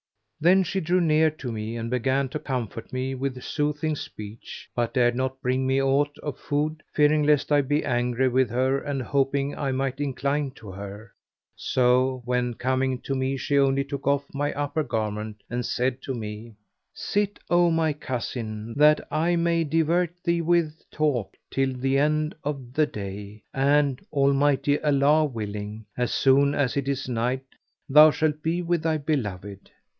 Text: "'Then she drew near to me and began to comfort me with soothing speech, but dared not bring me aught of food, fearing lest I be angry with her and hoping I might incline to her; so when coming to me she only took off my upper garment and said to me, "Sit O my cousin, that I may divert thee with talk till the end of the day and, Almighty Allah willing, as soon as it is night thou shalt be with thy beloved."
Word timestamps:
"'Then 0.41 0.63
she 0.63 0.79
drew 0.79 0.99
near 0.99 1.29
to 1.29 1.51
me 1.51 1.75
and 1.77 1.91
began 1.91 2.27
to 2.29 2.39
comfort 2.39 2.91
me 2.91 3.13
with 3.13 3.43
soothing 3.43 3.95
speech, 3.95 4.67
but 4.75 4.95
dared 4.95 5.13
not 5.15 5.39
bring 5.43 5.67
me 5.67 5.79
aught 5.79 6.17
of 6.23 6.39
food, 6.39 6.81
fearing 6.91 7.21
lest 7.21 7.51
I 7.51 7.61
be 7.61 7.85
angry 7.85 8.27
with 8.27 8.49
her 8.49 8.79
and 8.79 9.03
hoping 9.03 9.55
I 9.55 9.71
might 9.71 9.99
incline 10.01 10.49
to 10.55 10.71
her; 10.71 11.13
so 11.55 12.23
when 12.25 12.55
coming 12.55 12.97
to 13.01 13.13
me 13.13 13.37
she 13.37 13.59
only 13.59 13.83
took 13.83 14.07
off 14.07 14.25
my 14.33 14.51
upper 14.53 14.81
garment 14.81 15.43
and 15.47 15.63
said 15.63 16.01
to 16.01 16.15
me, 16.15 16.55
"Sit 16.91 17.37
O 17.51 17.69
my 17.69 17.93
cousin, 17.93 18.73
that 18.77 19.01
I 19.11 19.35
may 19.35 19.63
divert 19.63 20.15
thee 20.23 20.41
with 20.41 20.83
talk 20.89 21.37
till 21.51 21.73
the 21.75 21.99
end 21.99 22.33
of 22.43 22.73
the 22.73 22.87
day 22.87 23.43
and, 23.53 24.01
Almighty 24.11 24.79
Allah 24.81 25.25
willing, 25.25 25.85
as 25.95 26.11
soon 26.11 26.55
as 26.55 26.75
it 26.75 26.87
is 26.87 27.07
night 27.07 27.45
thou 27.87 28.09
shalt 28.09 28.41
be 28.41 28.63
with 28.63 28.81
thy 28.81 28.97
beloved." 28.97 29.69